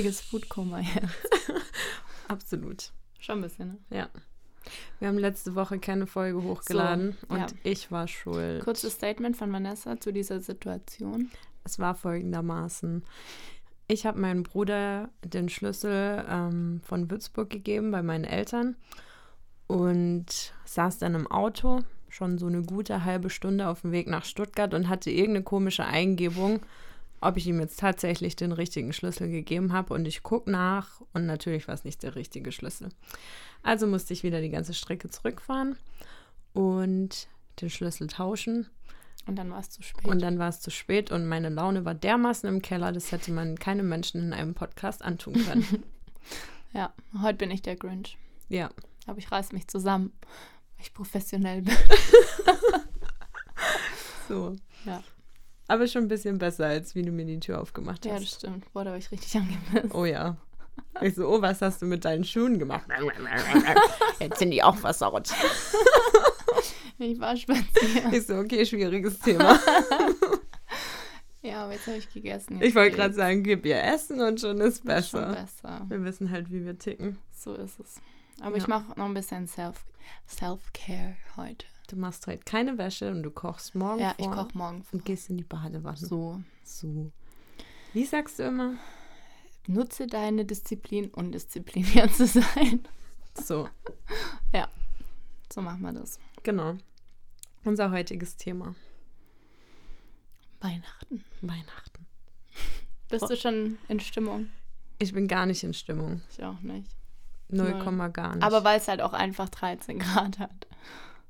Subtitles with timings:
[0.00, 1.28] richtiges Foodkoma jetzt.
[2.28, 2.92] Absolut.
[3.18, 3.78] Schon ein bisschen, ne?
[3.90, 4.08] Ja.
[4.98, 7.46] Wir haben letzte Woche keine Folge hochgeladen So, und ja.
[7.62, 8.62] ich war schuld.
[8.62, 11.30] Kurzes Statement von Vanessa zu dieser Situation.
[11.64, 13.04] Es war folgendermaßen.
[13.88, 18.76] Ich habe meinem Bruder den Schlüssel ähm, von Würzburg gegeben bei meinen Eltern
[19.66, 24.24] und saß dann im Auto, schon so eine gute halbe Stunde auf dem Weg nach
[24.24, 26.60] Stuttgart und hatte irgendeine komische Eingebung,
[27.20, 29.94] ob ich ihm jetzt tatsächlich den richtigen Schlüssel gegeben habe.
[29.94, 32.88] Und ich gucke nach und natürlich war es nicht der richtige Schlüssel.
[33.62, 35.76] Also musste ich wieder die ganze Strecke zurückfahren
[36.54, 37.28] und
[37.60, 38.68] den Schlüssel tauschen.
[39.26, 40.06] Und dann war es zu spät.
[40.06, 43.32] Und dann war es zu spät und meine Laune war dermaßen im Keller, das hätte
[43.32, 45.84] man keinem Menschen in einem Podcast antun können.
[46.72, 48.16] ja, heute bin ich der Grinch.
[48.48, 48.70] ja,
[49.06, 50.12] Aber ich reiß mich zusammen,
[50.76, 51.76] weil ich professionell bin.
[54.28, 54.56] so.
[54.86, 55.02] Ja.
[55.70, 58.34] Aber schon ein bisschen besser, als wie du mir die Tür aufgemacht Ja, das hast.
[58.40, 58.72] stimmt.
[58.72, 59.94] Boah, da war ich richtig angepisst.
[59.94, 60.36] oh ja.
[61.00, 62.86] Ich so, oh, was hast du mit deinen Schuhen gemacht?
[64.20, 65.30] Jetzt sind die auch versaut.
[66.98, 68.12] Ich war spazieren.
[68.12, 69.58] Ich so, okay, schwieriges Thema.
[71.42, 72.60] Ja, aber jetzt habe ich gegessen.
[72.60, 75.26] Ich wollte gerade sagen, gib ihr Essen und schon ist Ist schon besser.
[75.62, 75.86] besser.
[75.88, 77.16] Wir wissen halt, wie wir ticken.
[77.34, 77.94] So ist es.
[78.42, 78.62] Aber Ja.
[78.62, 79.86] ich mache noch ein bisschen Self-
[80.28, 81.66] Self-Care heute.
[81.88, 84.84] Du machst heute keine Wäsche und du kochst morgen Ja, ich vor koche morgen.
[84.92, 85.96] und gehst in die Badewanne.
[85.96, 86.40] So.
[86.62, 87.10] so.
[87.92, 88.74] Wie sagst du immer?
[89.66, 92.86] Nutze deine Disziplin, undiszipliniert zu sein.
[93.34, 93.68] So,
[95.52, 96.18] So machen wir das.
[96.44, 96.76] genau.
[97.64, 98.74] Unser heutiges Thema.
[100.60, 101.24] Weihnachten.
[101.40, 102.06] Weihnachten.
[103.08, 104.50] Bist du schon in Stimmung?
[104.98, 106.22] Ich bin gar nicht in Stimmung.
[106.30, 106.88] Ich auch nicht.
[107.52, 107.84] Null Null.
[107.84, 108.44] Komma gar nicht.
[108.44, 110.66] Aber weil es halt auch einfach 13 Grad hat.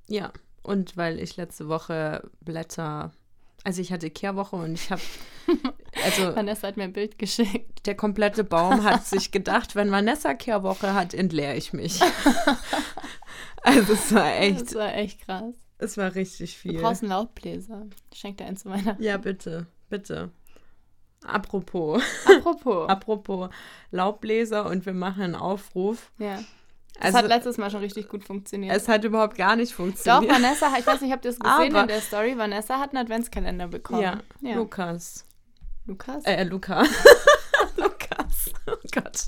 [0.06, 0.32] ja,
[0.62, 3.12] und weil ich letzte Woche Blätter,
[3.64, 5.00] also ich hatte Kehrwoche und ich habe,
[6.04, 7.86] also Vanessa hat mir ein Bild geschickt.
[7.86, 12.00] der komplette Baum hat sich gedacht, wenn Vanessa Kehrwoche hat, entleere ich mich.
[13.62, 15.54] also es war echt, Das war echt krass.
[15.78, 16.80] es war richtig Du viel.
[16.80, 17.86] brauchst einen Laubbläser.
[18.12, 19.02] Ich schenke dir einen zu Weihnachten.
[19.02, 20.30] Ja, bitte, bitte.
[21.24, 22.88] Apropos, Apropos.
[22.88, 23.50] apropos
[23.90, 26.10] Laubbläser und wir machen einen Aufruf.
[26.18, 26.38] ja.
[26.94, 28.76] Das Also hat letztes Mal schon richtig gut funktioniert.
[28.76, 30.34] es hat überhaupt gar nicht Doch, funktioniert.
[30.34, 32.36] Vanessa, ich weiß nicht, habt ihr es gesehen Aber- in der Story?
[32.36, 34.02] Vanessa hat einen Adventskalender bekommen.
[34.02, 34.56] Ja, ja.
[34.56, 35.24] Lukas.
[35.86, 36.22] Lukas?
[36.26, 36.82] Äh, Luca.
[37.76, 38.52] Lukas.
[38.66, 39.22] Oh Gott.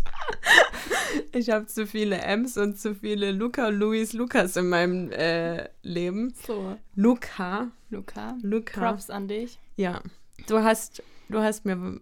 [1.32, 6.34] Ich habe zu viele M's und zu viele Luca, Luis, Lukas in meinem äh, Leben.
[6.46, 7.68] So, Luca.
[7.90, 8.36] Luca.
[8.42, 8.80] Luca.
[8.80, 9.58] Props an dich.
[9.76, 10.00] Ja.
[10.46, 11.98] Du hast, du hast mir.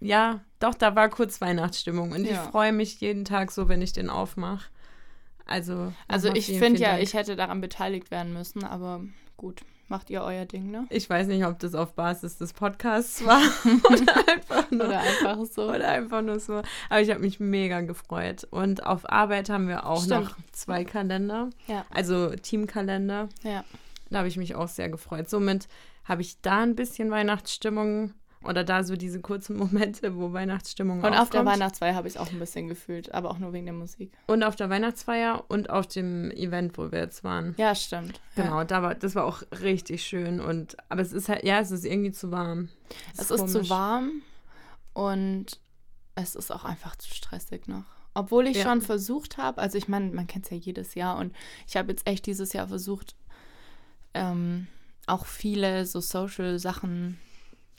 [0.00, 2.12] Ja, doch, da war kurz Weihnachtsstimmung.
[2.12, 2.42] Und ich Ja.
[2.42, 4.68] freue mich jeden Tag so, wenn ich den aufmache.
[5.46, 5.92] Also.
[6.08, 7.02] Also ich finde ja, Dank.
[7.02, 9.02] ich hätte daran beteiligt werden müssen, aber
[9.36, 10.86] gut, macht ihr euer Ding, ne?
[10.88, 13.40] Ich weiß nicht, ob das auf Basis des Podcasts war
[13.90, 14.86] oder einfach nur.
[14.86, 15.68] Oder einfach so.
[15.68, 16.62] Oder einfach nur so.
[16.88, 18.46] Aber ich habe mich mega gefreut.
[18.50, 20.24] Und auf Arbeit haben wir auch Stimmt.
[20.24, 21.50] noch zwei Kalender.
[21.66, 21.84] Ja.
[21.90, 23.28] Also Teamkalender.
[23.42, 23.64] Ja.
[24.10, 25.28] Da habe ich mich auch sehr gefreut.
[25.28, 25.68] Somit
[26.04, 28.12] habe ich da ein bisschen Weihnachtsstimmung
[28.44, 31.46] oder da so diese kurzen Momente, wo Weihnachtsstimmung Und auf der aufkommt.
[31.46, 34.12] Weihnachtsfeier habe ich es auch ein bisschen gefühlt, aber auch nur wegen der Musik.
[34.26, 37.54] Und auf der Weihnachtsfeier und auf dem Event, wo wir jetzt waren.
[37.58, 38.20] Ja, stimmt.
[38.36, 38.64] Genau, Ja.
[38.64, 40.40] da war, das war auch richtig schön.
[40.40, 42.68] Und, aber es ist halt, ja, es ist irgendwie zu warm.
[43.14, 43.70] Es ist zu komisch.
[43.70, 44.10] warm
[44.92, 45.60] und
[46.14, 47.84] es ist auch einfach zu stressig noch.
[48.14, 48.64] Obwohl ich Ja.
[48.64, 51.34] schon versucht habe, also ich meine, man kennt es ja jedes Jahr und
[51.66, 53.16] ich habe jetzt echt dieses Jahr versucht,
[54.14, 54.66] ähm,
[55.06, 57.18] auch viele so Social-Sachen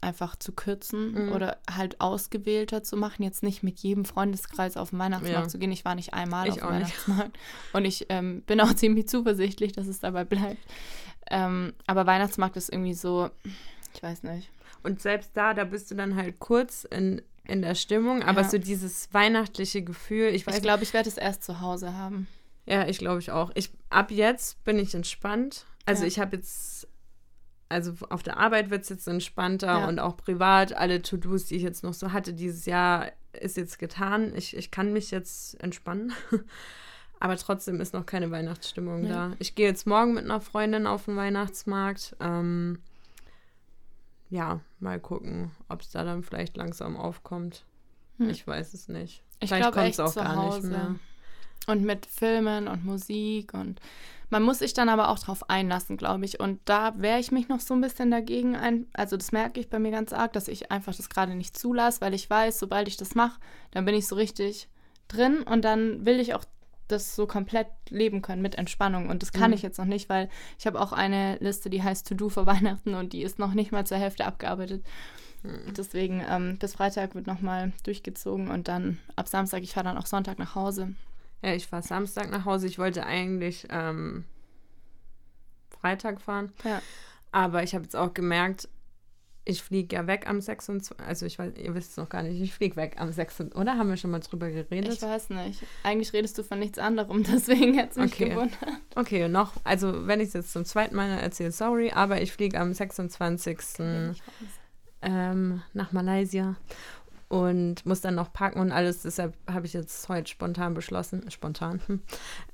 [0.03, 1.31] einfach zu kürzen Mhm.
[1.31, 5.47] oder halt ausgewählter zu machen, jetzt nicht mit jedem Freundeskreis auf den Weihnachtsmarkt Ja.
[5.49, 5.71] zu gehen.
[5.71, 7.07] Ich war nicht einmal Ich auf dem auch nicht.
[7.07, 7.37] Weihnachtsmarkt
[7.73, 10.61] und ich ähm, bin auch ziemlich zuversichtlich, dass es dabei bleibt.
[11.31, 13.29] Ähm, aber Weihnachtsmarkt ist irgendwie so,
[13.95, 14.49] ich weiß nicht.
[14.83, 18.49] Und selbst da, da bist du dann halt kurz in, in der Stimmung, aber Ja.
[18.49, 22.27] so dieses weihnachtliche Gefühl, ich weiß Ich glaube, ich werde es erst zu Hause haben.
[22.65, 23.51] Ja, ich glaube ich auch.
[23.55, 25.65] Ich, ab jetzt bin ich entspannt.
[25.85, 26.07] Also Ja.
[26.07, 26.87] ich habe jetzt,
[27.73, 29.87] also auf der Arbeit wird es jetzt entspannter Ja.
[29.87, 33.79] und auch privat, alle To-Dos, die ich jetzt noch so hatte dieses Jahr, ist jetzt
[33.79, 34.33] getan.
[34.35, 36.13] Ich, ich kann mich jetzt entspannen.
[37.19, 39.09] Aber trotzdem ist noch keine Weihnachtsstimmung Nee.
[39.09, 39.31] da.
[39.39, 42.15] Ich gehe jetzt morgen mit einer Freundin auf den Weihnachtsmarkt.
[42.19, 42.79] Ähm,
[44.29, 47.65] ja, mal gucken, ob es da dann vielleicht langsam aufkommt.
[48.17, 48.29] Hm.
[48.29, 49.23] Ich weiß es nicht.
[49.39, 50.95] Ich vielleicht glaube kommt's echt zu Hause.
[51.67, 53.79] Und mit Filmen und Musik und
[54.29, 56.39] man muss sich dann aber auch drauf einlassen, glaube ich.
[56.39, 58.87] Und da wehre ich mich noch so ein bisschen dagegen ein.
[58.93, 62.01] Also das merke ich bei mir ganz arg, dass ich einfach das gerade nicht zulasse,
[62.01, 63.39] weil ich weiß, sobald ich das mache,
[63.71, 64.67] dann bin ich so richtig
[65.07, 66.43] drin und dann will ich auch
[66.87, 69.09] das so komplett leben können mit Entspannung.
[69.09, 69.55] Und das kann Mhm.
[69.55, 72.95] ich jetzt noch nicht, weil ich habe auch eine Liste, die heißt To-Do für Weihnachten
[72.95, 74.83] und die ist noch nicht mal zur Hälfte abgearbeitet.
[75.43, 75.73] Mhm.
[75.77, 80.07] Deswegen ähm, bis Freitag wird nochmal durchgezogen und dann ab Samstag, ich fahre dann auch
[80.07, 80.95] Sonntag nach Hause.
[81.43, 82.67] Ja, ich fahre Samstag nach Hause.
[82.67, 84.23] Ich wollte eigentlich ähm,
[85.79, 86.51] Freitag fahren.
[86.63, 86.81] Ja.
[87.31, 88.69] Aber ich habe jetzt auch gemerkt,
[89.45, 90.97] ich fliege ja weg am 26.
[91.01, 93.59] Also ich weiß, ihr wisst es noch gar nicht, ich fliege weg am 26.
[93.59, 94.93] Oder haben wir schon mal drüber geredet?
[94.93, 95.61] Ich weiß nicht.
[95.83, 98.29] Eigentlich redest du von nichts anderem, deswegen hätte es mich Okay.
[98.29, 98.57] gewundert.
[98.95, 102.57] Okay, noch, also wenn ich es jetzt zum zweiten Mal erzähle, sorry, aber ich fliege
[102.57, 104.15] am 26.
[105.01, 106.55] ähm, nach Malaysia
[107.33, 109.01] und muss dann noch packen und alles.
[109.01, 112.01] Deshalb habe ich jetzt heute spontan beschlossen, spontan, hm,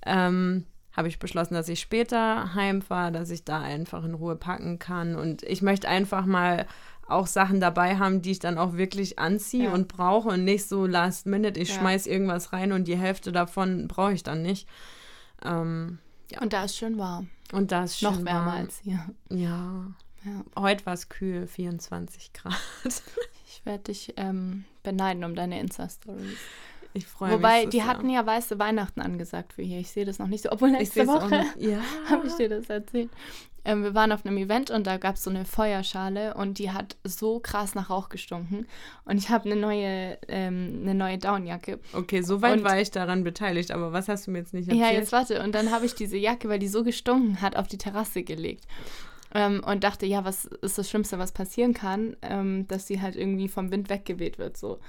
[0.05, 0.65] ähm,
[0.95, 5.15] habe ich beschlossen, dass ich später heimfahre, dass ich da einfach in Ruhe packen kann.
[5.15, 6.65] Und ich möchte einfach mal
[7.07, 9.73] auch Sachen dabei haben, die ich dann auch wirklich anziehe Ja.
[9.73, 11.75] und brauche und nicht so last minute, ich Ja.
[11.79, 14.67] schmeiß irgendwas rein und die Hälfte davon brauche ich dann nicht.
[15.43, 15.99] Ähm,
[16.41, 17.29] Und da ist schön warm.
[17.53, 18.57] und das ist schön Noch wärmer warm.
[18.57, 18.99] als hier.
[19.29, 19.85] Ja.
[20.25, 20.43] Ja.
[20.57, 22.53] Heute war es kühl, 24 Grad.
[23.51, 26.37] Ich werde dich ähm, beneiden um deine Insta-Stories.
[26.93, 27.37] Ich freue mich.
[27.37, 27.87] Wobei, so die sehr.
[27.87, 29.79] hatten ja weiße Weihnachten angesagt für hier.
[29.79, 30.51] Ich sehe das noch nicht so.
[30.51, 31.57] Obwohl ich letzte sehe es auch Woche nicht.
[31.71, 31.79] Ja.
[32.09, 33.09] habe ich dir das erzählt.
[33.65, 36.71] Ähm, wir waren auf einem Event und da gab es so eine Feuerschale und die
[36.71, 38.65] hat so krass nach Rauch gestunken.
[39.05, 41.79] Und ich habe eine neue, ähm, eine neue Downjacke.
[41.93, 44.87] Okay, soweit Und- war ich daran beteiligt, aber was hast du mir jetzt nicht erzählt?
[44.87, 45.43] Ja, jetzt warte.
[45.43, 48.65] Und dann habe ich diese Jacke, weil die so gestunken hat, auf die Terrasse gelegt.
[49.33, 52.15] Ähm, und dachte, ja, was ist das Schlimmste, was passieren kann?
[52.21, 54.79] Ähm, dass sie halt irgendwie vom Wind weggeweht wird, so.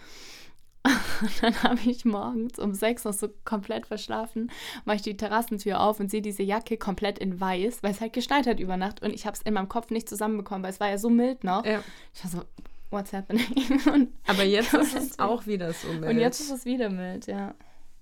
[1.20, 4.50] Und dann habe ich morgens um sechs noch so komplett verschlafen,
[4.87, 8.14] mache ich die Terrassentür auf und sehe diese Jacke komplett in weiß, weil es halt
[8.14, 10.81] geschneit hat über Nacht und ich habe es in meinem Kopf nicht zusammenbekommen, weil es
[10.81, 11.66] war ja so mild noch.
[11.66, 11.82] Ja.
[12.14, 12.42] Ich war so,
[12.90, 13.44] what's happening?
[13.92, 16.12] Und, Aber jetzt ist es auch wieder so mild.
[16.12, 17.54] und jetzt ist es wieder mild, ja.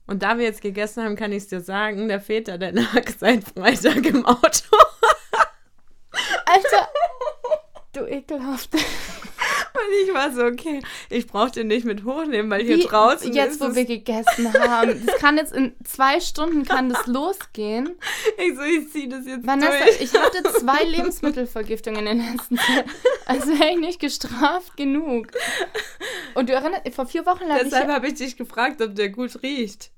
[0.06, 3.11] Und da wir jetzt gegessen haben, kann ich es dir sagen, der Väter, der lag
[3.19, 4.76] seit Freitag im Auto.
[6.49, 6.89] Alter,
[7.93, 8.75] du ekelhaft.
[8.75, 10.81] Und ich war so, okay,
[11.11, 15.06] ich brauche den nicht mit hochnehmen, weil hier Wie draußen jetzt, wo wir gegessen haben.
[15.06, 17.97] Das kann jetzt in zwei Stunden kann das losgehen.
[18.39, 20.00] Ich so, ich zieh das jetzt Vanessa, durch.
[20.00, 22.87] ich hatte zwei Lebensmittelvergiftungen in der letzten Zeit.
[23.27, 25.27] Also wäre ich nicht gestraft genug.
[26.35, 29.43] Und du erinnerst, vor vier Wochen ich Deshalb habe ich dich gefragt, ob der gut
[29.43, 29.91] riecht.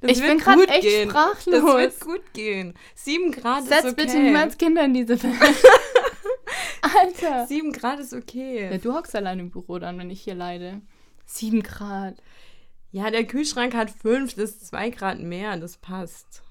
[0.00, 1.10] Das Ich bin gut echt gehen.
[1.10, 1.54] sprachlos.
[1.62, 2.74] Das wird gut gehen.
[2.94, 4.04] Sieben Grad setz ist okay.
[4.06, 5.34] bitte niemals Kinder in diese Welt.
[6.82, 7.46] Alter.
[7.46, 8.70] Sieben Grad ist okay.
[8.72, 10.80] Ja, du hockst allein im Büro dann, wenn ich hier leide.
[11.26, 12.14] Sieben Grad.
[12.92, 16.42] Ja, der Kühlschrank hat fünf, das ist zwei Grad mehr, das passt.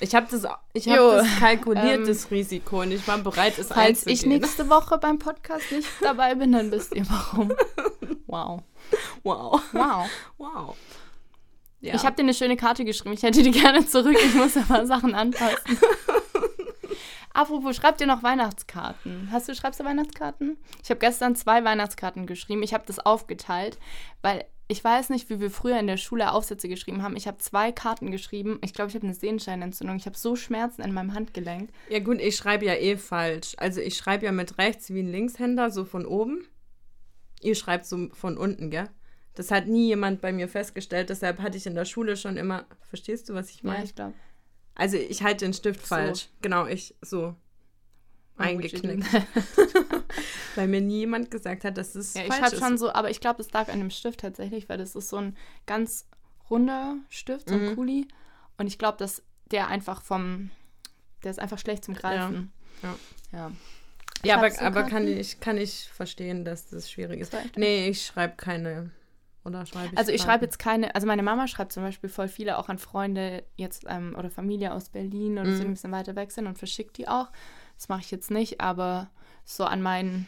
[0.00, 3.58] Ich habe das, ich hab Jo, das kalkuliert, ähm, das Risiko, und ich war bereit,
[3.58, 4.40] es Falls ich einzugehen.
[4.40, 7.52] nächste Woche beim Podcast nicht dabei bin, dann wisst ihr warum.
[8.26, 8.62] Wow.
[9.24, 10.06] Wow, Wow.
[10.38, 10.76] wow.
[11.80, 11.94] Ja.
[11.94, 13.14] Ich habe dir eine schöne Karte geschrieben.
[13.14, 14.16] Ich hätte die gerne zurück.
[14.22, 15.56] Ich muss aber Sachen anpassen.
[17.32, 19.28] Apropos, schreib dir noch Weihnachtskarten.
[19.30, 20.56] Hast du, schreibst du Weihnachtskarten?
[20.82, 22.62] Ich habe gestern zwei Weihnachtskarten geschrieben.
[22.62, 23.78] Ich habe das aufgeteilt,
[24.20, 27.16] weil ich weiß nicht, wie wir früher in der Schule Aufsätze geschrieben haben.
[27.16, 28.58] Ich habe zwei Karten geschrieben.
[28.62, 29.96] Ich glaube, ich habe eine Sehenscheinentzündung.
[29.96, 31.70] Ich habe so Schmerzen in meinem Handgelenk.
[31.88, 33.54] ja gut, ich schreibe ja eh falsch.
[33.58, 36.46] Also ich schreibe ja mit rechts wie ein Linkshänder, so von oben.
[37.40, 38.88] Ihr schreibt so von unten, gell?
[39.34, 42.64] Das hat nie jemand bei mir festgestellt, deshalb hatte ich in der Schule schon immer,
[42.88, 43.84] verstehst du, was ich Ja, meine?
[43.84, 44.14] ich glaube.
[44.74, 45.86] Also ich halte den Stift So.
[45.94, 46.28] falsch.
[46.42, 47.34] Genau, ich so
[48.36, 49.04] eingeknickt.
[50.56, 52.62] Weil mir nie jemand gesagt hat, dass das Ja, ich falsch schreibe ist.
[52.62, 55.16] schon so, aber ich glaube, das lag an dem Stift tatsächlich, weil das ist so
[55.18, 56.06] ein ganz
[56.48, 57.74] runder Stift, so ein Mhm.
[57.76, 58.08] Kuli.
[58.58, 60.50] Und ich glaube, dass der einfach vom,
[61.22, 62.52] der ist einfach schlecht zum Greifen.
[62.82, 62.94] Ja.
[63.32, 63.52] Ja.
[64.24, 64.90] Ja, aber, du aber Karten?
[64.90, 67.34] kann, ich, kann ich verstehen, dass das schwierig ist.
[67.56, 68.90] Nee, ich schreibe keine.
[69.44, 72.28] Oder schreibe ich Also ich schreibe jetzt keine, also meine Mama schreibt zum Beispiel voll
[72.28, 75.70] viele auch an Freunde jetzt ähm, oder Familie aus Berlin oder so, die Mhm.
[75.70, 77.28] ein bisschen weiter weg sind und verschickt die auch.
[77.76, 79.08] Das mache ich jetzt nicht, aber
[79.44, 80.26] so an meinen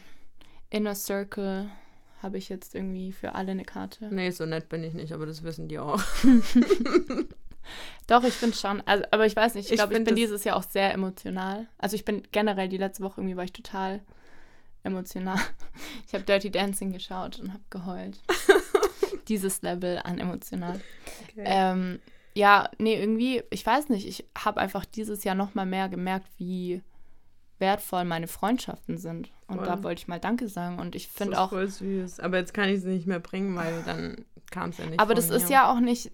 [0.71, 1.69] Inner Circle
[2.23, 4.07] habe ich jetzt irgendwie für alle eine Karte.
[4.09, 6.01] Nee, so nett bin ich nicht, aber das wissen die auch.
[8.07, 8.81] Doch, ich finde schon.
[8.85, 11.67] Also, aber ich weiß nicht, ich glaube, ich bin dieses Jahr auch sehr emotional.
[11.77, 14.01] Also ich bin generell die letzte Woche irgendwie war ich total
[14.83, 15.39] emotional.
[16.07, 18.19] Ich habe Dirty Dancing geschaut und habe geheult.
[19.27, 20.79] Dieses Level an emotional.
[21.29, 21.43] Okay.
[21.45, 21.99] Ähm,
[22.35, 26.27] ja, nee, irgendwie, ich weiß nicht, ich habe einfach dieses Jahr noch mal mehr gemerkt,
[26.37, 26.81] wie
[27.59, 29.31] wertvoll meine Freundschaften sind.
[29.47, 29.67] Und Voll.
[29.67, 30.79] da wollte ich mal Danke sagen.
[30.79, 32.19] Und ich finde ist auch, voll süß.
[32.19, 34.99] Aber jetzt kann ich es nicht mehr bringen, weil dann kam es ja nicht.
[34.99, 35.55] aber das ist mir.
[35.55, 36.11] ja auch nicht,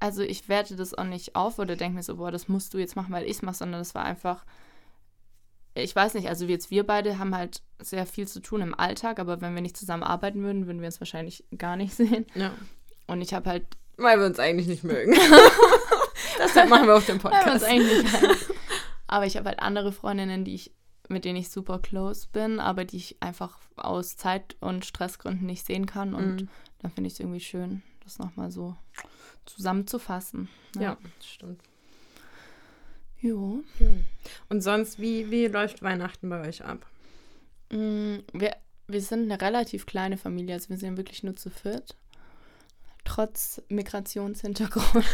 [0.00, 2.78] also ich werte das auch nicht auf oder denke mir so, boah, das musst du
[2.78, 4.44] jetzt machen, weil ich es mache, sondern das war einfach,
[5.74, 9.18] ich weiß nicht, also jetzt wir beide haben halt sehr viel zu tun im Alltag,
[9.18, 12.26] aber wenn wir nicht zusammen arbeiten würden, würden wir uns wahrscheinlich gar nicht sehen.
[12.34, 12.52] Ja.
[13.06, 13.66] und ich habe halt.
[13.96, 15.12] Weil wir uns eigentlich nicht mögen.
[16.38, 17.62] Deshalb machen wir auch den Podcast.
[17.64, 18.46] Ja, eigentlich nicht.
[19.06, 20.72] Aber ich habe halt andere Freundinnen, die ich,
[21.08, 25.64] mit denen ich super close bin, aber die ich einfach aus Zeit- und Stressgründen nicht
[25.66, 26.14] sehen kann.
[26.14, 26.48] Und Mhm.
[26.80, 28.76] dann finde ich es irgendwie schön, das nochmal so
[29.46, 30.48] zusammenzufassen.
[30.78, 31.60] Ja, das stimmt.
[33.20, 33.64] Jo.
[34.48, 36.86] Und sonst, wie, wie läuft Weihnachten bei euch ab?
[37.70, 38.56] Mm, Wir,
[38.86, 41.96] wir sind eine relativ kleine Familie, also wir sind wirklich nur zu viert.
[43.04, 45.04] Trotz Migrationshintergrund.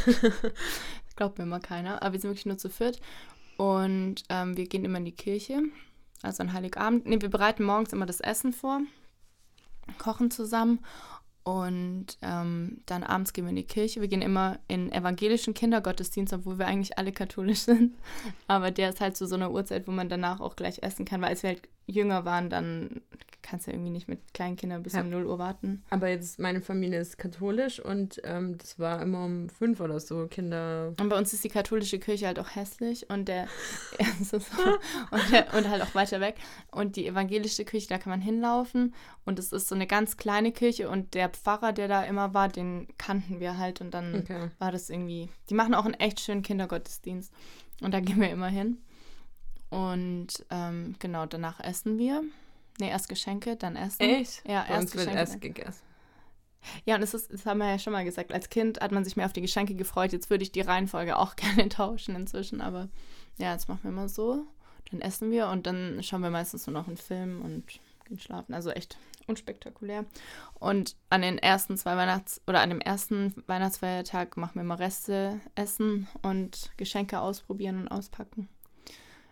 [1.17, 3.01] Glaubt mir immer keiner, aber wir sind wirklich nur zu viert.
[3.57, 5.63] Und ähm, wir gehen immer in die Kirche,
[6.23, 7.07] also an Heiligabend.
[7.07, 8.81] Nee, wir bereiten morgens immer das Essen vor,
[9.99, 10.81] kochen zusammen
[11.45, 14.01] und ähm, dann abends gehen wir in die Kirche.
[14.01, 17.95] Wir gehen immer in evangelischen Kindergottesdienst, obwohl wir eigentlich alle katholisch sind.
[18.49, 21.21] Aber der ist halt zu so einer Uhrzeit, wo man danach auch gleich essen kann,
[21.21, 23.03] weil als wir halt jünger waren, dann
[23.47, 25.03] kannst du ja irgendwie nicht mit kleinen Kindern bis Ja.
[25.03, 25.85] um 0 Uhr warten.
[25.91, 30.27] Aber jetzt, meine Familie ist katholisch und ähm, das war immer um fünf oder so
[30.29, 30.95] Kinder.
[30.99, 33.49] Und bei uns ist die katholische Kirche halt auch hässlich und der,
[35.11, 36.37] und, der und halt auch weiter weg.
[36.73, 40.51] Und die evangelische Kirche, da kann man hinlaufen und es ist so eine ganz kleine
[40.53, 44.49] Kirche und der Pfarrer, der da immer war, den kannten wir halt und dann Okay.
[44.59, 45.29] war das irgendwie.
[45.51, 47.33] Die machen auch einen echt schönen Kindergottesdienst
[47.83, 48.79] und da gehen wir immer hin.
[49.71, 52.23] Und ähm, genau, danach essen wir.
[52.81, 54.03] Ne, erst Geschenke, dann essen.
[54.03, 54.43] Echt?
[54.49, 55.19] Ja, Bei erst uns wird Geschenke.
[55.19, 55.83] erst gegessen.
[56.87, 58.33] Ja, und das, ist, das haben wir ja schon mal gesagt.
[58.33, 60.13] Als Kind hat man sich mehr auf die Geschenke gefreut.
[60.13, 62.61] Jetzt würde ich die Reihenfolge auch gerne tauschen inzwischen.
[62.61, 62.89] Aber
[63.39, 64.45] ja, jetzt machen wir immer so.
[64.91, 67.65] Dann essen wir und dann schauen wir meistens nur noch einen Film und
[68.07, 68.55] gehen schlafen.
[68.55, 70.05] Also echt unspektakulär.
[70.55, 75.41] Und an den ersten zwei Weihnachts- oder an dem ersten Weihnachtsfeiertag machen wir immer Reste
[75.55, 78.49] essen und Geschenke ausprobieren und auspacken.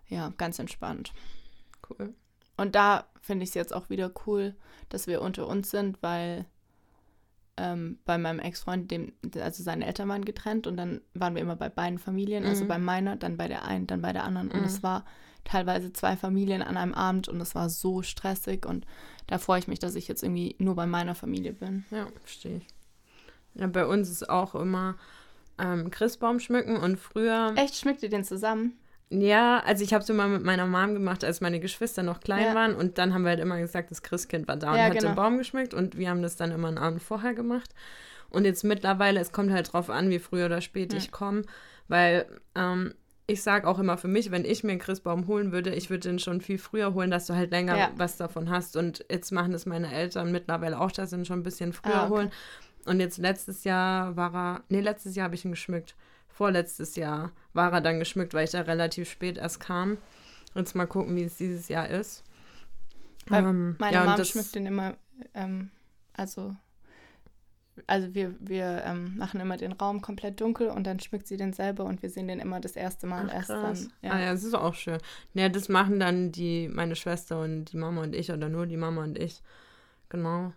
[0.08, 1.12] Ja, ganz entspannt.
[1.88, 2.14] Cool.
[2.56, 4.54] Und da finde ich es jetzt auch wieder cool,
[4.88, 6.44] dass wir unter uns sind, weil
[7.56, 11.56] ähm, bei meinem Ex-Freund, dem, also seine Eltern waren getrennt und dann waren wir immer
[11.56, 12.68] bei beiden Familien, also Mhm.
[12.68, 14.50] bei meiner, dann bei der einen, dann bei der anderen.
[14.50, 14.64] Und Mhm.
[14.64, 15.04] es war
[15.44, 18.86] teilweise zwei Familien an einem Abend und es war so stressig und
[19.26, 21.84] da freue ich mich, dass ich jetzt irgendwie nur bei meiner Familie bin.
[21.90, 22.66] Ja, verstehe ich.
[23.54, 24.96] Ja, bei uns ist auch immer
[25.58, 27.52] ähm, Christbaum schmücken und früher.
[27.56, 28.78] Echt, schmeckt ihr den zusammen?
[29.20, 32.46] Ja, also ich habe es immer mit meiner Mom gemacht, als meine Geschwister noch klein
[32.46, 32.54] Ja.
[32.54, 34.98] waren und dann haben wir halt immer gesagt, das Christkind war da Ja, und hat
[34.98, 35.12] genau.
[35.12, 37.74] den Baum geschmückt und wir haben das dann immer einen Abend vorher gemacht.
[38.30, 40.98] Und jetzt mittlerweile, es kommt halt drauf an, wie früh oder spät Ja.
[40.98, 41.42] ich komme,
[41.88, 42.94] weil ähm,
[43.26, 46.08] ich sage auch immer für mich, wenn ich mir einen Christbaum holen würde, ich würde
[46.08, 47.90] den schon viel früher holen, dass du halt länger Ja.
[47.96, 48.76] was davon hast.
[48.76, 51.94] Und jetzt machen das meine Eltern mittlerweile auch, dass sie ihn schon ein bisschen früher
[51.94, 52.10] Ah, okay.
[52.14, 52.30] holen.
[52.86, 55.94] Und jetzt letztes Jahr war er, nee, letztes Jahr habe ich ihn geschmückt.
[56.32, 59.98] Vorletztes Jahr war er dann geschmückt, weil ich da relativ spät erst kam.
[60.54, 62.24] Jetzt mal gucken, wie es dieses Jahr ist.
[63.30, 64.96] Ähm, Meine ja, Mom schmückt den immer,
[65.34, 65.70] ähm,
[66.14, 66.56] also,
[67.86, 71.52] also wir, wir ähm, machen immer den Raum komplett dunkel und dann schmückt sie den
[71.52, 73.88] selber und wir sehen den immer das erste Mal Ach, erst krass.
[74.02, 74.10] dann.
[74.10, 74.98] Ah ja, das ist auch schön.
[75.34, 78.76] Ja, das machen dann die, meine Schwester und die Mama und ich oder nur die
[78.76, 79.42] Mama und ich.
[80.08, 80.52] Genau.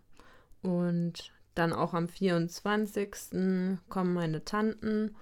[0.61, 3.77] Und dann auch am 24.
[3.87, 5.15] kommen meine Tanten.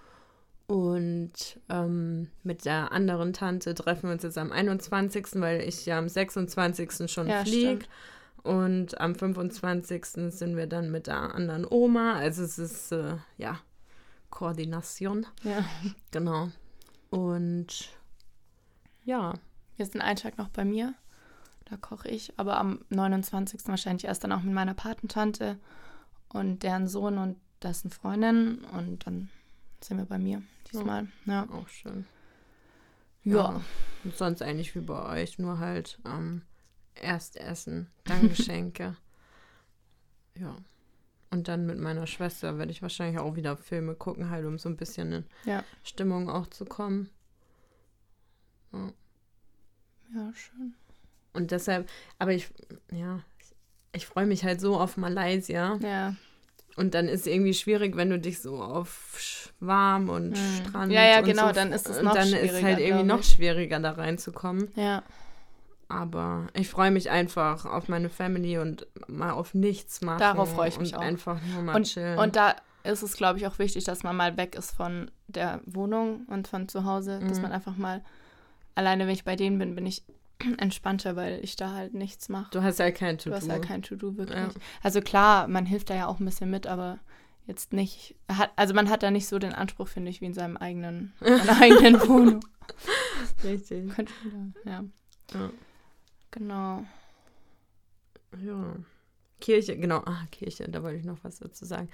[0.74, 6.00] Und ähm, mit der anderen Tante treffen wir uns jetzt am 21., weil ich ja
[6.00, 7.12] am 26.
[7.12, 7.86] schon Ja, fliege.
[8.42, 10.04] Und am 25.
[10.04, 12.14] sind wir dann mit der anderen Oma.
[12.14, 13.60] Also es ist, äh, ja,
[14.32, 15.28] Koordination.
[15.44, 15.64] Ja.
[16.10, 16.50] Genau.
[17.12, 17.90] Und
[19.06, 19.36] ja,
[19.78, 20.96] Wir sind einen Tag noch bei mir,
[21.66, 23.68] da koche ich, aber am 29.
[23.68, 25.60] wahrscheinlich erst dann auch mit meiner Patentante
[26.30, 29.30] und deren Sohn und dessen Freundin und dann
[29.84, 31.08] sind wir bei mir diesmal.
[31.26, 31.48] Ja.
[31.52, 32.06] auch schön.
[33.24, 33.62] Ja.
[34.04, 36.42] Und sonst eigentlich wie bei euch, nur halt ähm,
[36.96, 38.96] erst essen, dann Geschenke.
[40.36, 40.56] ja.
[41.32, 44.70] Und dann mit meiner Schwester werde ich wahrscheinlich auch wieder Filme gucken, halt um so
[44.70, 45.64] ein bisschen in Ja.
[45.84, 47.10] Stimmung auch zu kommen.
[50.14, 50.76] Ja, schön.
[51.34, 52.52] Und deshalb, aber ich,
[52.92, 53.56] ja, ich,
[53.94, 55.78] ich freue mich halt so auf Malaysia.
[55.82, 56.16] Ja.
[56.76, 60.66] Und dann ist irgendwie schwierig, wenn du dich so auf Schwarm und Hm.
[60.66, 60.92] Strand.
[60.92, 63.04] Ja, ja, und genau, so, dann ist es und noch dann ist schwieriger, halt irgendwie
[63.04, 64.70] noch schwieriger, da reinzukommen.
[64.76, 65.04] Ja.
[65.90, 70.20] Aber ich freue mich einfach auf meine Family und mal auf nichts machen.
[70.20, 71.04] Darauf freue ich mich und auch.
[71.04, 72.18] einfach nur mal Und, chillen.
[72.18, 75.62] und da ist es, glaube ich, auch wichtig, dass man mal weg ist von der
[75.66, 77.44] Wohnung und von zu Hause, dass Mhm.
[77.44, 78.02] man einfach mal,
[78.76, 80.04] alleine wenn ich bei denen bin, bin ich
[80.58, 82.50] entspannter, weil ich da halt nichts mache.
[82.52, 83.36] du hast ja kein Du To-Do.
[83.36, 84.38] hast ja kein To-Do wirklich.
[84.38, 84.50] Ja.
[84.82, 87.00] Also klar, man hilft da ja auch ein bisschen mit, aber
[87.46, 90.34] jetzt nicht, hat, also man hat da nicht so den Anspruch, finde ich, wie in
[90.34, 92.40] seinem eigenen, seiner eigenen Wohnung.
[93.44, 93.90] Richtig.
[93.94, 94.14] Könnte
[94.66, 94.84] ja.
[95.34, 95.50] Ja.
[96.32, 96.86] Genau.
[98.44, 98.76] ja.
[99.42, 99.98] Kirche, genau.
[100.06, 101.90] Ah, Kirche, da wollte ich noch was dazu sagen.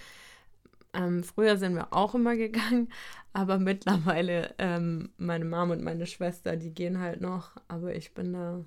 [0.93, 2.91] Ähm, früher sind wir auch immer gegangen,
[3.33, 8.33] aber mittlerweile ähm, meine Mom und meine Schwester, die gehen halt noch, aber ich bin
[8.33, 8.63] da,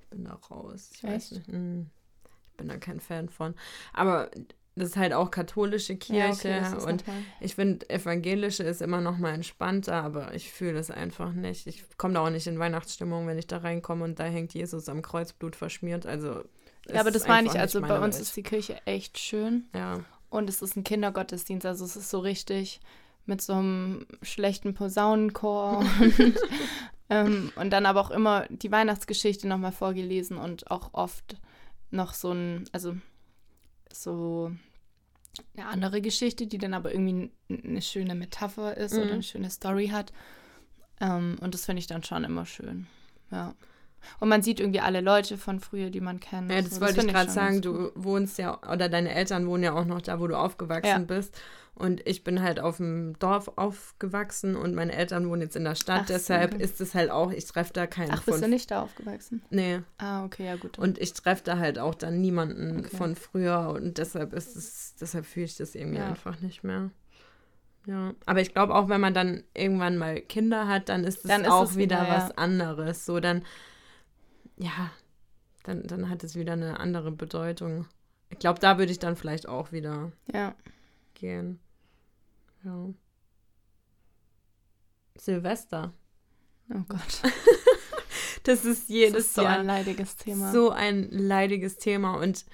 [0.00, 0.90] ich bin da raus.
[0.94, 1.48] Ich weiß nicht.
[1.48, 1.90] Hm,
[2.50, 3.54] ich bin da kein Fan von.
[3.94, 4.30] Aber
[4.78, 7.04] das ist halt auch katholische Kirche ja, okay, und
[7.40, 11.66] ich finde, evangelische ist immer noch mal entspannter, aber ich fühle es einfach nicht.
[11.66, 14.88] Ich komme da auch nicht in Weihnachtsstimmung, wenn ich da reinkomme und da hängt Jesus
[14.88, 16.06] am Kreuzblut verschmiert.
[16.06, 16.44] Also
[16.88, 17.58] ja, aber das meine ich.
[17.58, 18.22] Also bei uns Welt.
[18.22, 19.68] ist die Kirche echt schön.
[19.74, 20.04] Ja.
[20.30, 22.80] Und es ist ein Kindergottesdienst, also es ist so richtig
[23.26, 26.38] mit so einem schlechten Posaunenchor und,
[27.10, 31.36] ähm, und dann aber auch immer die Weihnachtsgeschichte nochmal vorgelesen und auch oft
[31.90, 32.96] noch so ein, also
[33.92, 34.50] so
[35.56, 39.02] eine andere Geschichte, die dann aber irgendwie eine schöne Metapher ist mhm.
[39.02, 40.12] oder eine schöne Story hat.
[41.00, 42.86] Ähm, und das finde ich dann schon immer schön.
[43.30, 43.54] Ja.
[44.20, 46.50] Und man sieht irgendwie alle Leute von früher, die man kennt.
[46.50, 46.80] Ja, das so.
[46.80, 47.62] wollte das ich gerade sagen.
[47.62, 50.98] Du wohnst ja, oder deine Eltern wohnen ja auch noch da, wo du aufgewachsen ja.
[50.98, 51.40] bist.
[51.78, 55.76] Und ich bin halt auf dem Dorf aufgewachsen und meine Eltern wohnen jetzt in der
[55.76, 56.00] Stadt.
[56.02, 56.64] Ach, Deshalb okay.
[56.64, 59.42] ist es halt auch, ich treffe da keinen Ach, bist du nicht da aufgewachsen?
[59.50, 59.82] Nee.
[59.98, 60.76] Ah, okay, ja gut.
[60.76, 62.96] Und ich treffe da halt auch dann niemanden okay.
[62.96, 66.08] von früher und deshalb ist es, deshalb fühle ich das irgendwie ja.
[66.08, 66.90] einfach nicht mehr.
[67.86, 71.30] Ja, aber ich glaube auch, wenn man dann irgendwann mal Kinder hat, dann ist es
[71.30, 73.06] dann auch ist es wieder, wieder was anderes.
[73.06, 73.44] So, dann
[74.58, 74.90] ja,
[75.62, 77.86] dann, dann hat es wieder eine andere Bedeutung.
[78.30, 80.54] Ich glaube, da würde ich dann vielleicht auch wieder ja.
[81.14, 81.58] gehen.
[82.64, 82.88] Ja.
[85.16, 85.92] Silvester.
[86.70, 87.22] Oh Gott.
[88.44, 90.52] das ist jedes das ist so Jahr ein leidiges Thema.
[90.52, 92.44] So ein leidiges Thema und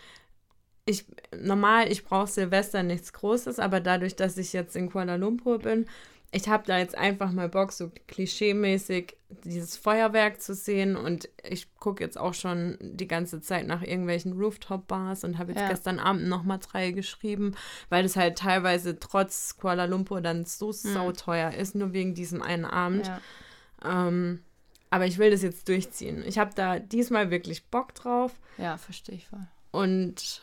[0.86, 5.58] ich normal, ich brauche Silvester nichts Großes, aber dadurch, dass ich jetzt in Kuala Lumpur
[5.58, 5.86] bin,
[6.34, 10.96] ich habe da jetzt einfach mal Bock, so klischeemäßig dieses Feuerwerk zu sehen.
[10.96, 15.60] Und ich gucke jetzt auch schon die ganze Zeit nach irgendwelchen Rooftop-Bars und habe jetzt
[15.60, 15.68] ja.
[15.68, 17.54] gestern Abend nochmal drei geschrieben,
[17.88, 20.72] weil es halt teilweise trotz Kuala Lumpur dann so mhm.
[20.72, 23.06] sauteuer ist, nur wegen diesem einen Abend.
[23.06, 24.08] Ja.
[24.08, 24.42] Ähm,
[24.90, 26.24] aber ich will das jetzt durchziehen.
[26.26, 28.32] Ich habe da diesmal wirklich Bock drauf.
[28.58, 29.46] Ja, verstehe ich voll.
[29.70, 30.42] Und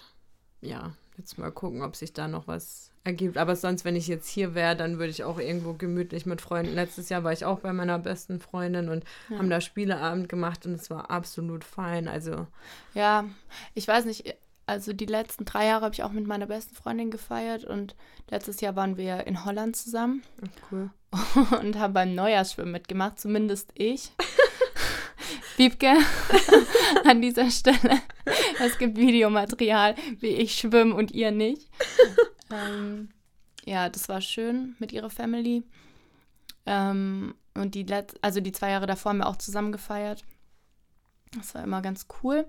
[0.62, 3.38] ja, jetzt mal gucken, ob sich da noch was ergibt.
[3.38, 6.76] Aber sonst, wenn ich jetzt hier wäre, dann würde ich auch irgendwo gemütlich mit Freunden.
[6.76, 9.38] Letztes Jahr war ich auch bei meiner besten Freundin und ja.
[9.38, 12.08] haben da Spieleabend gemacht und es war absolut fein.
[12.08, 12.48] Also.
[12.94, 13.26] Ja,
[13.74, 14.36] ich weiß nicht.
[14.68, 17.96] Also die letzten drei Jahre habe ich auch mit meiner besten Freundin gefeiert und
[18.30, 20.24] letztes Jahr waren wir in Holland zusammen.
[20.42, 20.90] Ach, cool.
[21.62, 24.12] Und haben beim Neujahrsschwimmen mitgemacht, zumindest ich.
[25.58, 25.94] Wiebke,
[27.04, 28.02] an dieser Stelle.
[28.60, 31.70] Es gibt Videomaterial, wie ich schwimme und ihr nicht.
[32.52, 33.10] Ähm,
[33.66, 35.64] ja, das war schön mit ihrer Family.
[36.66, 40.24] Ähm, und die Let also die zwei Jahre davor haben wir auch zusammen gefeiert.
[41.38, 42.46] Das war immer ganz cool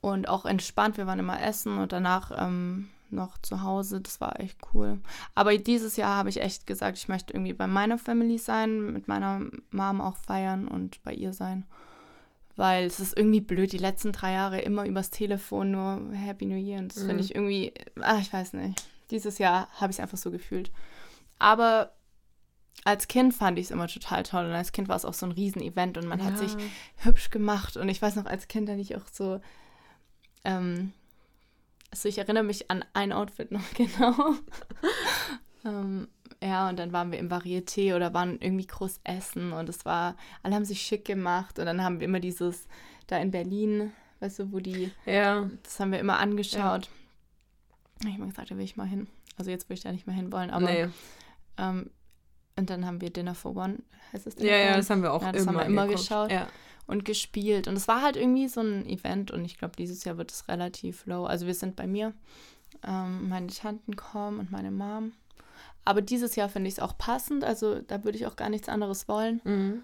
[0.00, 0.96] und auch entspannt.
[0.96, 4.00] Wir waren immer essen und danach ähm, noch zu Hause.
[4.00, 5.00] Das war echt cool.
[5.34, 9.08] Aber dieses Jahr habe ich echt gesagt, ich möchte irgendwie bei meiner Family sein, mit
[9.08, 11.64] meiner Mom auch feiern und bei ihr sein.
[12.56, 16.56] Weil es ist irgendwie blöd, die letzten drei Jahre immer übers Telefon nur Happy New
[16.56, 16.78] Year.
[16.78, 17.08] Und das mhm.
[17.08, 18.82] finde ich irgendwie, ach, ich weiß nicht.
[19.10, 20.70] Dieses Jahr habe ich es einfach so gefühlt.
[21.38, 21.92] Aber
[22.84, 25.26] als Kind fand ich es immer total toll und als Kind war es auch so
[25.26, 26.26] ein Riesenevent und man ja.
[26.26, 26.52] hat sich
[26.98, 29.40] hübsch gemacht und ich weiß noch, als Kind hatte ich auch so,
[30.44, 30.92] ähm,
[31.90, 34.34] also ich erinnere mich an ein Outfit noch genau.
[35.64, 36.08] ähm,
[36.42, 40.16] ja, und dann waren wir im Varieté oder waren irgendwie groß essen und es war,
[40.42, 42.68] alle haben sich schick gemacht und dann haben wir immer dieses,
[43.06, 45.48] da in Berlin, weißt du, wo die, ja.
[45.62, 46.86] das haben wir immer angeschaut.
[46.86, 46.92] Ja
[48.00, 49.08] habe ich mal gesagt, da will ich mal hin.
[49.36, 50.88] Also jetzt würde ich da nicht mehr hin wollen, aber nee.
[51.58, 51.90] ähm,
[52.56, 53.80] und dann haben wir Dinner for One,
[54.12, 55.86] heißt es Dinner Ja, ja, das haben wir auch ja, das immer, haben wir immer
[55.86, 56.48] geschaut ja.
[56.86, 57.68] und gespielt.
[57.68, 60.48] Und es war halt irgendwie so ein Event und ich glaube, dieses Jahr wird es
[60.48, 61.24] relativ low.
[61.26, 62.14] Also wir sind bei mir,
[62.82, 65.12] ähm, meine Tanten kommen und meine Mom.
[65.84, 68.68] Aber dieses Jahr finde ich es auch passend, also da würde ich auch gar nichts
[68.68, 69.40] anderes wollen.
[69.44, 69.82] Mhm.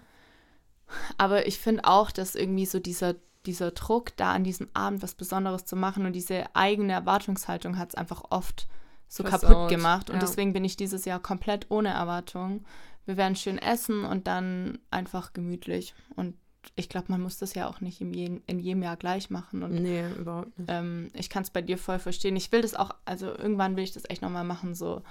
[1.17, 5.15] Aber ich finde auch, dass irgendwie so dieser dieser Druck, da an diesem Abend was
[5.15, 8.67] Besonderes zu machen und diese eigene Erwartungshaltung hat es einfach oft
[9.07, 9.49] so Versaut.
[9.49, 10.09] kaputt gemacht.
[10.09, 10.21] Und ja.
[10.21, 12.65] deswegen bin ich dieses Jahr komplett ohne Erwartung.
[13.05, 15.93] Wir werden schön essen und dann einfach gemütlich.
[16.15, 16.35] Und
[16.75, 19.63] ich glaube, man muss das ja auch nicht in, je, in jedem Jahr gleich machen.
[19.63, 20.69] Und, nee, überhaupt nicht.
[20.71, 22.35] Ähm, ich kann es bei dir voll verstehen.
[22.35, 25.03] Ich will das auch, also irgendwann will ich das echt nochmal machen, so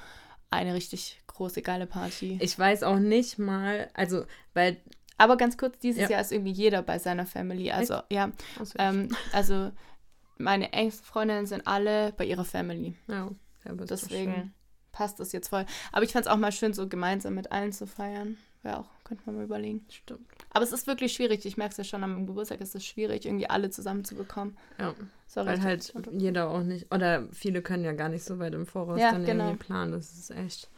[0.51, 2.39] eine richtig große, geile Party.
[2.41, 4.79] Ich weiß auch nicht mal, also, weil
[5.19, 6.11] aber ganz kurz, dieses ja.
[6.11, 7.71] Jahr ist irgendwie jeder bei seiner Family.
[7.71, 8.13] Also, Echt?
[8.13, 8.31] ja.
[8.79, 9.71] Ähm, also,
[10.39, 12.97] meine engsten Freundinnen sind alle bei ihrer Family.
[13.09, 13.31] Ja,
[13.65, 14.53] ja Deswegen
[14.93, 15.67] passt das jetzt voll.
[15.91, 18.37] Aber ich fand es auch mal schön, so gemeinsam mit allen zu feiern.
[18.63, 19.85] wäre auch, könnte man mal überlegen.
[19.89, 20.27] Stimmt.
[20.51, 21.45] Aber es ist wirklich schwierig.
[21.47, 24.57] Ich merke es ja schon am Geburtstag, es ist schwierig, irgendwie alle zusammenzubekommen.
[24.79, 24.95] Ja.
[25.27, 28.67] Sorry, Weil halt jeder auch nicht, oder viele können ja gar nicht so weit im
[28.67, 29.47] Voraus Ja, dann genau.
[29.47, 29.93] irgendwie planen.
[29.93, 30.71] Das ist echt.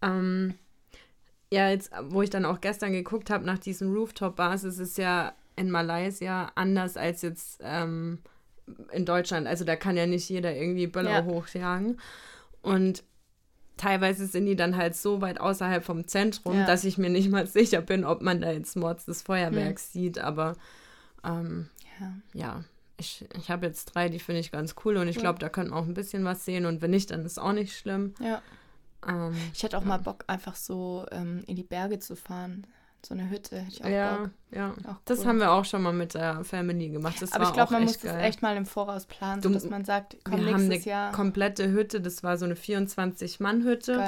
[0.00, 0.54] Ähm,
[1.52, 5.34] ja, jetzt, wo ich dann auch gestern geguckt habe nach diesen Rooftop-Bars, ist es ja
[5.54, 8.20] in Malaysia anders als jetzt ähm,
[8.92, 9.46] in Deutschland.
[9.46, 11.24] Also da kann ja nicht jeder irgendwie Böller Ja.
[11.24, 12.00] hochjagen.
[12.62, 13.04] Und
[13.76, 16.64] teilweise sind die dann halt so weit außerhalb vom Zentrum, Ja.
[16.64, 20.00] dass ich mir nicht mal sicher bin, ob man da jetzt Mords des Feuerwerks Hm.
[20.00, 20.18] sieht.
[20.18, 20.54] Aber
[21.24, 21.68] ähm,
[22.00, 22.12] Ja.
[22.32, 22.64] ja,
[22.96, 25.70] ich, ich habe jetzt drei, die finde ich ganz cool und ich glaube, da könnte
[25.72, 28.14] man auch ein bisschen was sehen und wenn nicht, dann ist auch nicht schlimm.
[28.20, 28.40] ja.
[29.08, 29.88] Ähm, Ich hätte auch Ja.
[29.88, 32.66] mal Bock, einfach so ähm, in die Berge zu fahren.
[33.04, 34.30] So eine Hütte hätte ich auch ja, Bock.
[34.52, 34.74] ja.
[34.88, 35.26] Auch Das cool.
[35.26, 37.16] haben wir auch schon mal mit der Family gemacht.
[37.20, 38.24] Das Aber war ich glaube, man muss das geil.
[38.24, 41.12] echt mal im Voraus planen, Du- sodass man sagt, komm, wir haben nächstes eine Jahr.
[41.12, 44.04] komplette Hütte, das war so eine 24-Mann-Hütte.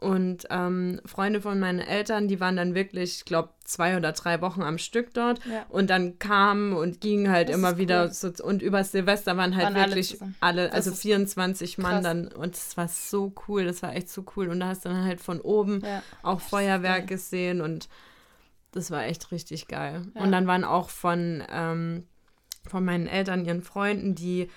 [0.00, 4.40] Und ähm, Freunde von meinen Eltern, die waren dann wirklich, ich glaube, zwei oder drei
[4.40, 5.40] Wochen am Stück dort.
[5.44, 5.66] Ja.
[5.68, 8.12] Und dann kamen und gingen halt Das immer wieder cool.
[8.12, 8.32] so.
[8.42, 12.02] Und über Silvester waren halt Waren alle wirklich alle, Das also ist 24 Mann krass.
[12.02, 12.28] dann.
[12.28, 14.48] Und das war so cool, das war echt so cool.
[14.48, 16.02] Und da hast du dann halt von oben Ja.
[16.22, 17.88] auch Feuerwerk gesehen und
[18.72, 20.06] das war echt richtig geil.
[20.14, 20.22] Ja.
[20.22, 22.04] Und dann waren auch von, ähm,
[22.68, 24.48] von meinen Eltern, ihren Freunden, die,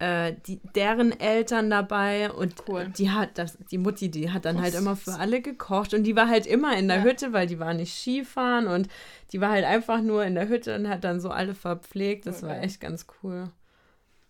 [0.00, 2.88] äh, die deren Eltern dabei und Cool.
[2.98, 6.02] die hat das, die Mutti, die hat dann Oh, halt immer für alle gekocht und
[6.04, 7.02] die war halt immer in der Ja.
[7.04, 8.88] Hütte, weil die war nicht Skifahren und
[9.32, 12.26] die war halt einfach nur in der Hütte und hat dann so alle verpflegt.
[12.26, 13.50] Das Voll war echt ganz cool.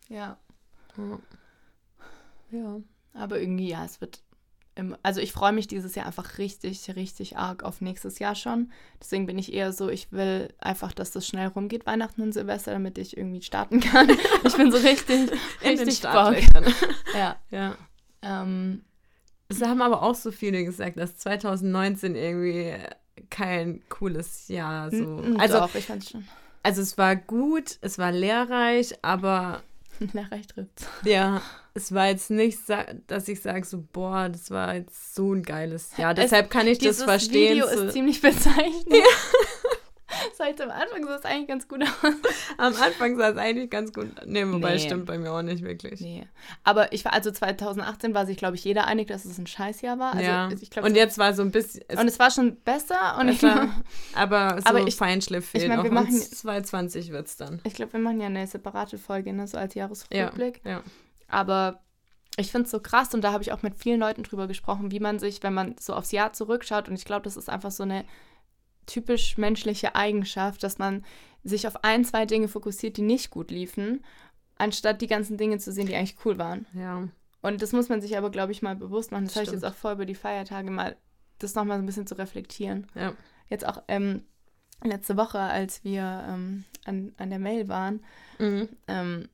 [0.08, 0.36] ja.
[0.96, 1.18] Ja.
[2.50, 2.80] ja.
[3.14, 4.22] Aber irgendwie, ja, es wird.
[4.76, 8.72] Im, also ich freue mich dieses Jahr einfach richtig, richtig arg auf nächstes Jahr schon.
[9.00, 12.72] Deswegen bin ich eher so, ich will einfach, dass das schnell rumgeht, Weihnachten und Silvester,
[12.72, 14.08] damit ich irgendwie starten kann.
[14.44, 15.30] ich bin so richtig,
[15.62, 16.36] richtig Bock.
[17.14, 17.36] Ja.
[17.50, 17.76] ja.
[18.22, 18.82] Ähm,
[19.48, 22.74] Es haben aber auch so viele gesagt, dass 2019 irgendwie
[23.30, 25.22] kein cooles Jahr so.
[25.38, 26.26] Also, doch, ich fand's schon.
[26.64, 29.62] also es war gut, es war lehrreich, aber
[30.12, 30.86] Lehrreich trifft's.
[31.04, 31.40] ja,
[31.74, 32.58] es war jetzt nicht,
[33.08, 36.12] dass ich sage so, boah, das war jetzt so ein geiles Jahr.
[36.12, 37.54] Es- Deshalb kann ich das verstehen.
[37.56, 38.86] Video so, ist ziemlich bezeichnend.
[38.90, 38.98] Das
[40.40, 41.88] heißt, am Anfang sah es eigentlich ganz gut aus.
[42.58, 44.08] am Anfang sah es eigentlich ganz gut.
[44.26, 44.78] Nee, wobei Nee.
[44.80, 46.00] stimmt bei mir auch nicht wirklich.
[46.00, 46.26] Nee.
[46.62, 49.98] Aber ich war, also 2018 war sich, glaube ich, jeder einig, dass es ein Scheißjahr
[49.98, 50.12] war.
[50.14, 50.48] Also ja.
[50.70, 51.82] glaub, und jetzt war so ein bisschen.
[51.88, 53.68] Es, und es war schon besser und es ich, war,
[54.14, 57.60] aber so Aber ich- Feinschliff fehlt ich mein, wir machen- 2020 wird es dann.
[57.64, 60.60] ich glaube, wir machen ja eine separate Folge, ne, so als Ja, Jahresrückblick.
[60.64, 60.82] ja.
[61.28, 61.80] Aber
[62.36, 64.90] ich finde es so krass und da habe ich auch mit vielen Leuten drüber gesprochen,
[64.90, 67.70] wie man sich, wenn man so aufs Jahr zurückschaut, und ich glaube, das ist einfach
[67.70, 68.04] so eine
[68.86, 71.04] typisch menschliche Eigenschaft, dass man
[71.42, 74.04] sich auf ein, zwei Dinge fokussiert, die nicht gut liefen,
[74.56, 76.66] anstatt die ganzen Dinge zu sehen, die eigentlich cool waren.
[76.74, 77.08] ja.
[77.42, 79.26] Und das muss man sich aber, glaube ich, mal bewusst machen.
[79.26, 80.96] Das habe ich jetzt auch vor über die Feiertage mal,
[81.38, 82.86] das nochmal so ein bisschen zu reflektieren.
[82.94, 83.12] Ja.
[83.50, 84.22] Jetzt auch ähm,
[84.82, 88.02] letzte Woche, als wir ähm, an, an der Mail waren,
[88.38, 88.70] Mhm.
[88.88, 89.28] ähm,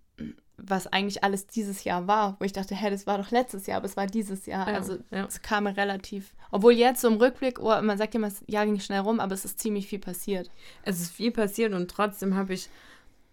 [0.63, 3.79] was eigentlich alles dieses Jahr war, wo ich dachte, hä, das war doch letztes Jahr,
[3.79, 4.69] aber es war dieses Jahr.
[4.69, 5.25] Ja, Also ja.
[5.25, 8.67] es kam mir relativ, obwohl jetzt so im Rückblick, oh, man sagt immer, das Jahr
[8.67, 10.51] ging schnell rum, aber es ist ziemlich viel passiert.
[10.83, 12.69] Es ist viel passiert und trotzdem habe ich,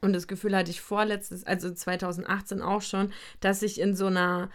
[0.02, 4.50] und das Gefühl hatte ich vorletztes, also 2018 auch schon, dass ich in so einer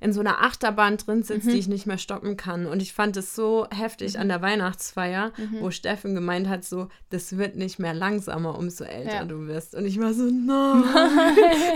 [0.00, 1.52] in so einer Achterbahn drin sitze, Mhm.
[1.52, 2.66] die ich nicht mehr stoppen kann.
[2.66, 5.60] Und ich fand es so heftig an der Weihnachtsfeier, Mhm.
[5.60, 9.24] wo Steffen gemeint hat, so, das wird nicht mehr langsamer, umso älter Ja.
[9.24, 9.74] du wirst.
[9.74, 10.84] Und ich war so, nein,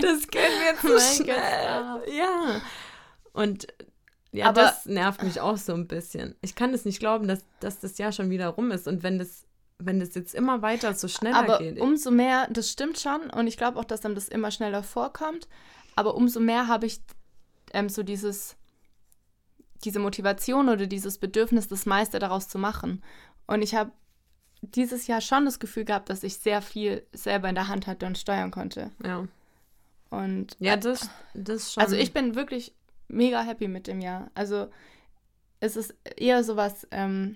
[0.01, 1.37] das geht mir zu schnell.
[2.17, 2.61] Ja.
[3.33, 3.67] Und
[4.31, 6.35] ja, Aber- das nervt mich auch so ein bisschen.
[6.41, 8.87] Ich kann es nicht glauben, dass, dass das Jahr schon wieder rum ist.
[8.87, 9.45] Und wenn das,
[9.77, 11.79] wenn das jetzt immer weiter so schneller aber geht.
[11.79, 15.47] umso mehr, das stimmt schon und ich glaube auch, dass einem das immer schneller vorkommt,
[15.95, 16.99] aber umso mehr habe ich
[17.75, 18.55] ähm, so dieses,
[19.83, 23.03] diese Motivation oder dieses Bedürfnis, das meiste daraus zu machen.
[23.45, 23.91] Und ich habe
[24.61, 28.07] dieses Jahr schon das Gefühl gehabt, dass ich sehr viel selber in der Hand hatte
[28.07, 28.91] und steuern konnte.
[29.03, 29.27] ja.
[30.11, 31.83] Und ja, das, das schon.
[31.83, 32.73] also ich bin wirklich
[33.09, 34.31] mega happy mit dem Jahr.
[34.33, 34.69] Also
[35.59, 37.35] es ist eher sowas, ähm,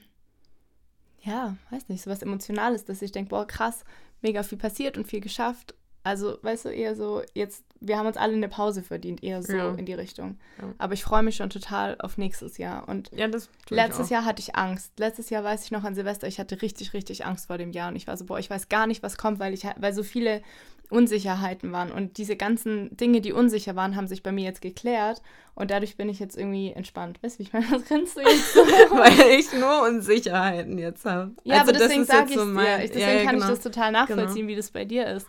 [1.21, 3.83] ja, weiß nicht, sowas Emotionales, dass ich denke, boah, krass,
[4.21, 5.75] mega viel passiert und viel geschafft.
[6.03, 9.53] Also, weißt du, eher so, jetzt, wir haben uns alle eine Pause verdient, eher so
[9.53, 9.73] Ja.
[9.75, 10.37] in die Richtung.
[10.61, 10.73] Ja.
[10.77, 12.87] Aber ich freue mich schon total auf nächstes Jahr.
[12.87, 13.27] Und ja,
[13.69, 14.09] letztes.
[14.09, 14.93] Jahr hatte ich Angst.
[14.97, 17.89] Letztes Jahr weiß ich noch an Silvester, ich hatte richtig, richtig Angst vor dem Jahr.
[17.89, 20.03] Und ich war so, boah, ich weiß gar nicht, was kommt, weil ich weil so
[20.03, 20.41] viele
[20.89, 21.91] Unsicherheiten waren.
[21.91, 25.21] Und diese ganzen Dinge, die unsicher waren, haben sich bei mir jetzt geklärt.
[25.53, 27.19] Und dadurch bin ich jetzt irgendwie entspannt.
[27.21, 27.65] Weißt du, wie ich meine?
[27.71, 28.59] Was grinst du jetzt so?
[28.91, 31.31] Weil ich nur Unsicherheiten jetzt habe.
[31.43, 32.51] Ja, aber deswegen sage ich so dir.
[32.51, 33.45] mein- Ich, deswegen ja, ja, kann genau.
[33.45, 35.27] ich das total nachvollziehen, wie das bei dir ist.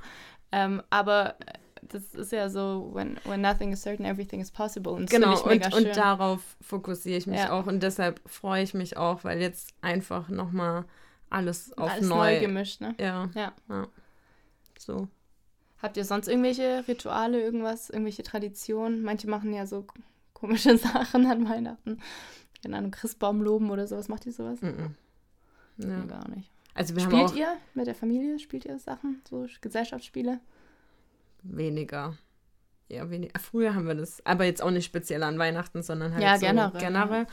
[0.52, 1.36] Ähm, aber
[1.82, 4.92] das ist ja so, when, when nothing is certain, everything is possible.
[4.92, 7.52] Und Genau, und, und darauf fokussiere ich mich Ja.
[7.52, 7.66] auch.
[7.66, 10.84] Und deshalb freue ich mich auch, weil jetzt einfach nochmal
[11.30, 12.40] alles auf Alles neu, neu.
[12.40, 12.94] gemischt, ne?
[12.98, 13.52] ja, Ja.
[14.78, 15.08] so.
[15.80, 19.02] Habt ihr sonst irgendwelche Rituale, irgendwas, irgendwelche Traditionen?
[19.02, 19.86] Manche machen ja so
[20.34, 22.00] komische Sachen an Weihnachten.
[22.62, 24.08] Keine Ahnung, Christbaum loben oder sowas.
[24.08, 24.60] Macht ihr sowas?
[24.60, 24.94] Mhm.
[25.78, 25.86] Ja.
[25.86, 26.50] Nee, gar nicht.
[26.74, 28.38] Also wir haben Spielt auch ihr mit der Familie?
[28.38, 29.22] Spielt ihr Sachen?
[29.28, 30.40] So Gesellschaftsspiele?
[31.42, 32.16] weniger.
[32.88, 33.38] Ja, weniger.
[33.38, 36.46] Früher haben wir das, aber jetzt auch nicht speziell an Weihnachten, sondern halt Ja, so
[36.46, 36.80] generell.
[36.80, 37.26] generell.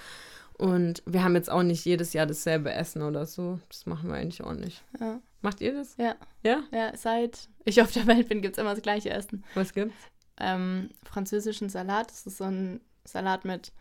[0.53, 3.59] Und wir haben jetzt auch nicht jedes Jahr dasselbe Essen oder so.
[3.69, 4.83] Das machen wir eigentlich auch nicht.
[4.99, 5.19] Ja.
[5.41, 5.97] Macht ihr das?
[5.97, 6.15] Ja.
[6.43, 6.63] Ja?
[6.71, 9.43] Ja, seit ich auf der Welt bin, gibt es immer das gleiche Essen.
[9.55, 9.95] Was gibt's?
[10.39, 12.09] ähm, französischen Salat.
[12.11, 13.71] Das ist so ein Salat mit,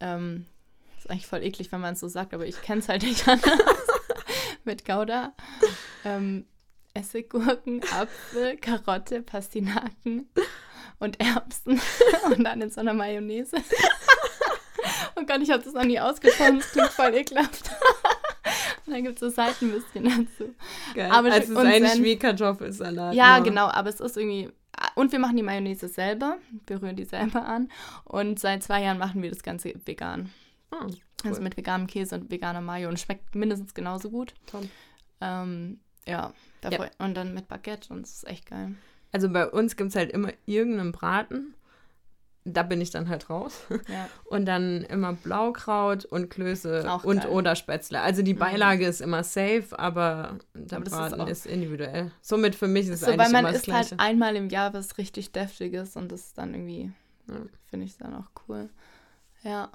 [0.00, 0.46] ähm,
[0.98, 3.26] ist eigentlich voll eklig, wenn man es so sagt, aber ich kenne es halt nicht
[3.26, 3.50] anders.
[4.66, 5.32] mit Gouda,
[6.04, 6.46] ähm,
[6.94, 10.28] Essiggurken, Apfel, Karotte, Pastinaken
[10.98, 11.80] und Erbsen
[12.26, 13.56] und dann in so einer Mayonnaise.
[15.16, 17.70] oh Gott, ich habe das noch nie ausgesprochen, das klingt voll ekelhaft.
[18.86, 20.54] und dann gibt es so Seitenbüsschen dazu.
[20.94, 21.10] Geil.
[21.10, 23.14] Aber also es ist und eigentlich wie Kartoffelsalat.
[23.14, 24.50] Ja, nur- genau, aber es ist irgendwie.
[24.94, 27.70] Und wir machen die Mayonnaise selber, wir rühren die selber an.
[28.04, 30.30] Und seit zwei Jahren machen wir das Ganze vegan.
[31.24, 31.44] Also cool.
[31.44, 32.88] mit veganem Käse und veganer Mayo.
[32.88, 34.34] Und schmeckt mindestens genauso gut.
[34.46, 34.68] Toll.
[35.20, 36.32] Ähm, ja,
[36.68, 36.90] Ja.
[36.98, 38.74] und dann mit Baguette und es ist echt geil.
[39.12, 41.54] Also bei uns gibt es halt immer irgendeinen Braten.
[42.44, 43.60] Da bin ich dann halt raus.
[43.88, 44.08] Ja.
[44.24, 47.30] Und dann immer Blaukraut und Klöße Auch und geil.
[47.30, 48.00] oder Spätzle.
[48.00, 48.38] Also die Mhm.
[48.40, 52.10] Beilage ist immer safe, aber der Aber das ist Braten auch- ist, individuell.
[52.20, 53.90] Somit für mich ist es So, eigentlich weil man immer das isst Gleiche.
[53.92, 56.90] halt einmal im Jahr was richtig Deftiges und das ist dann irgendwie,
[57.28, 57.36] Ja.
[57.70, 58.68] finde ich dann auch cool.
[59.44, 59.70] Ja.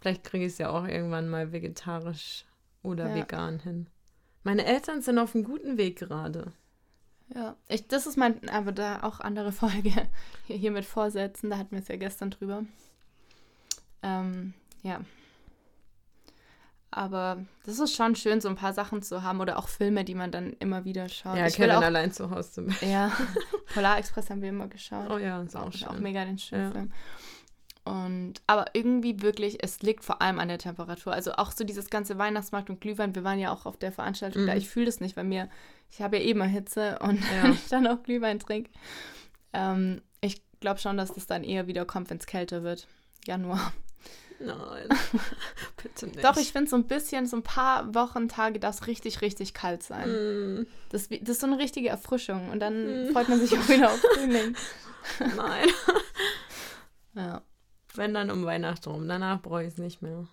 [0.00, 2.44] Vielleicht kriege ich es ja auch irgendwann mal vegetarisch
[2.82, 3.14] oder Ja.
[3.14, 3.86] vegan hin.
[4.44, 6.52] Meine Eltern sind auf einem guten Weg gerade.
[7.34, 9.90] Ja, ich, das ist mein, aber da auch andere Folge
[10.46, 12.64] hier, hier mit Vorsätzen, da hatten wir es ja gestern drüber.
[14.02, 15.00] Ähm, ja.
[16.92, 20.14] Aber das ist schon schön, so ein paar Sachen zu haben oder auch Filme, die
[20.14, 21.36] man dann immer wieder schaut.
[21.36, 22.88] ja, ich Kevin auch, allein zu Hause zum Beispiel.
[22.92, 23.10] ja,
[23.74, 25.10] Polarexpress haben wir immer geschaut.
[25.10, 25.88] Oh ja, ist Ist auch auch, schön.
[25.88, 26.70] auch mega den schönen Ja.
[26.70, 26.92] Film.
[27.86, 31.12] Und, aber irgendwie wirklich, es liegt vor allem an der Temperatur.
[31.12, 34.44] Also auch so dieses ganze Weihnachtsmarkt und Glühwein, wir waren ja auch auf der Veranstaltung
[34.44, 34.52] da.
[34.52, 34.58] Mhm.
[34.58, 35.48] Ich fühle das nicht, weil mir,
[35.90, 37.26] ich habe ja eh immer Hitze und Ja.
[37.44, 38.70] wenn ich dann auch Glühwein trinke.
[39.52, 42.88] Ähm, ich glaube schon, dass das dann eher wieder kommt, wenn es kälter wird.
[43.24, 43.72] Januar.
[44.40, 44.88] Nein,
[45.82, 46.24] bitte nicht.
[46.24, 49.54] Doch, ich finde so ein bisschen, so ein paar Wochen, Tage darf es richtig, richtig
[49.54, 50.10] kalt sein.
[50.10, 53.12] Mm, Das, das ist so eine richtige Erfrischung und dann Mm.
[53.12, 54.54] freut man sich auch wieder auf Frühling.
[55.36, 55.66] nein.
[57.14, 57.42] Ja.
[57.96, 59.08] Wenn dann um Weihnachten rum.
[59.08, 60.26] Danach brauche ich es nicht mehr.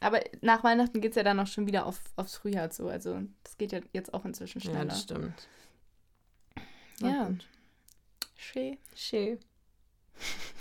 [0.00, 2.88] Aber nach Weihnachten geht es ja dann auch schon wieder auf, aufs Frühjahr zu.
[2.88, 4.84] Also das geht ja jetzt auch inzwischen Ja, schneller.
[4.86, 5.48] das stimmt.
[7.00, 7.30] Ja.
[8.36, 8.78] Schön.
[8.94, 9.38] Schön.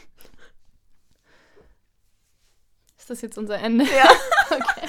[2.98, 3.86] Ist das jetzt unser Ende?
[3.86, 4.10] Ja.
[4.52, 4.88] Okay.